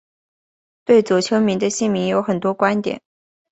[0.83, 2.99] 对左丘明的姓名有很多观点。